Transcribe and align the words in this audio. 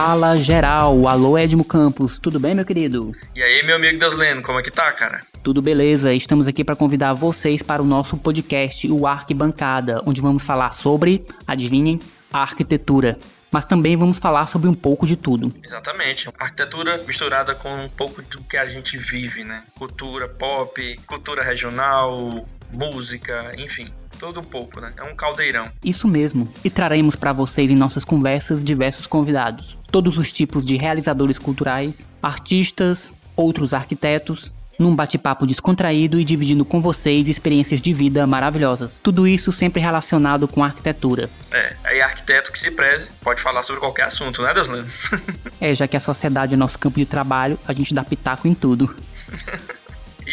Fala 0.00 0.36
geral, 0.36 1.08
alô 1.08 1.36
Edmo 1.36 1.64
Campos, 1.64 2.20
tudo 2.20 2.38
bem 2.38 2.54
meu 2.54 2.64
querido? 2.64 3.10
E 3.34 3.42
aí 3.42 3.64
meu 3.64 3.74
amigo 3.74 3.98
Desleno, 3.98 4.42
como 4.42 4.60
é 4.60 4.62
que 4.62 4.70
tá, 4.70 4.92
cara? 4.92 5.22
Tudo 5.42 5.60
beleza, 5.60 6.14
estamos 6.14 6.46
aqui 6.46 6.62
para 6.62 6.76
convidar 6.76 7.14
vocês 7.14 7.64
para 7.64 7.82
o 7.82 7.84
nosso 7.84 8.16
podcast, 8.16 8.88
o 8.88 9.08
Arquibancada, 9.08 10.00
onde 10.06 10.20
vamos 10.20 10.44
falar 10.44 10.72
sobre, 10.72 11.26
adivinhem, 11.44 11.98
arquitetura 12.32 13.18
mas 13.50 13.64
também 13.64 13.96
vamos 13.96 14.18
falar 14.18 14.46
sobre 14.46 14.68
um 14.68 14.74
pouco 14.74 15.06
de 15.06 15.16
tudo. 15.16 15.52
Exatamente. 15.64 16.28
Arquitetura 16.38 16.98
misturada 16.98 17.54
com 17.54 17.74
um 17.74 17.88
pouco 17.88 18.20
do 18.20 18.42
que 18.42 18.58
a 18.58 18.66
gente 18.66 18.98
vive, 18.98 19.42
né? 19.42 19.64
Cultura 19.74 20.28
pop, 20.28 21.00
cultura 21.06 21.42
regional, 21.42 22.46
música, 22.70 23.54
enfim. 23.56 23.90
Todo 24.18 24.40
um 24.40 24.44
pouco, 24.44 24.80
né? 24.80 24.92
É 24.96 25.02
um 25.02 25.14
caldeirão. 25.14 25.70
Isso 25.82 26.08
mesmo. 26.08 26.52
E 26.64 26.70
traremos 26.70 27.14
para 27.14 27.32
vocês 27.32 27.70
em 27.70 27.76
nossas 27.76 28.04
conversas 28.04 28.62
diversos 28.62 29.06
convidados. 29.06 29.78
Todos 29.90 30.18
os 30.18 30.32
tipos 30.32 30.66
de 30.66 30.76
realizadores 30.76 31.38
culturais, 31.38 32.06
artistas, 32.22 33.12
outros 33.36 33.72
arquitetos, 33.72 34.52
num 34.78 34.94
bate-papo 34.94 35.46
descontraído 35.46 36.20
e 36.20 36.24
dividindo 36.24 36.64
com 36.64 36.80
vocês 36.80 37.26
experiências 37.26 37.80
de 37.80 37.92
vida 37.92 38.26
maravilhosas. 38.26 38.98
Tudo 39.02 39.26
isso 39.26 39.50
sempre 39.50 39.80
relacionado 39.80 40.46
com 40.46 40.62
arquitetura. 40.62 41.28
É, 41.50 41.74
aí 41.84 42.00
arquiteto 42.00 42.52
que 42.52 42.58
se 42.58 42.70
preze 42.70 43.12
pode 43.20 43.40
falar 43.40 43.62
sobre 43.62 43.80
qualquer 43.80 44.04
assunto, 44.04 44.42
né, 44.42 44.54
Deus 44.54 44.68
é, 45.60 45.74
já 45.74 45.88
que 45.88 45.96
a 45.96 46.00
sociedade 46.00 46.54
é 46.54 46.56
nosso 46.56 46.78
campo 46.78 46.98
de 46.98 47.06
trabalho, 47.06 47.58
a 47.66 47.72
gente 47.72 47.92
dá 47.92 48.04
pitaco 48.04 48.46
em 48.46 48.54
tudo. 48.54 48.94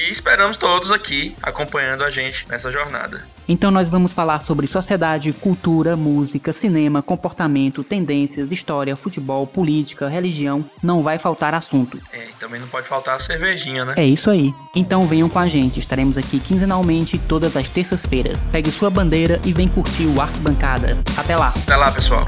E 0.05 0.09
esperamos 0.11 0.55
todos 0.55 0.91
aqui 0.91 1.35
acompanhando 1.41 2.03
a 2.03 2.11
gente 2.11 2.47
nessa 2.47 2.71
jornada. 2.71 3.25
Então 3.47 3.71
nós 3.71 3.89
vamos 3.89 4.13
falar 4.13 4.39
sobre 4.43 4.67
sociedade, 4.67 5.33
cultura, 5.33 5.97
música, 5.97 6.53
cinema, 6.53 7.01
comportamento, 7.01 7.83
tendências, 7.83 8.51
história, 8.51 8.95
futebol, 8.95 9.47
política, 9.47 10.07
religião. 10.07 10.63
Não 10.83 11.01
vai 11.01 11.17
faltar 11.17 11.55
assunto. 11.55 11.99
É, 12.13 12.25
e 12.25 12.33
também 12.39 12.61
não 12.61 12.67
pode 12.67 12.87
faltar 12.87 13.15
a 13.15 13.19
cervejinha, 13.19 13.83
né? 13.83 13.93
É 13.97 14.05
isso 14.05 14.29
aí. 14.29 14.53
Então 14.75 15.07
venham 15.07 15.27
com 15.27 15.39
a 15.39 15.47
gente, 15.47 15.79
estaremos 15.79 16.19
aqui 16.19 16.39
quinzenalmente 16.39 17.17
todas 17.17 17.57
as 17.57 17.67
terças-feiras. 17.67 18.45
Pegue 18.51 18.69
sua 18.69 18.91
bandeira 18.91 19.41
e 19.43 19.51
vem 19.51 19.67
curtir 19.67 20.05
o 20.05 20.21
Arquibancada. 20.21 20.99
Até 21.17 21.35
lá. 21.35 21.51
Até 21.63 21.75
lá, 21.75 21.91
pessoal. 21.91 22.25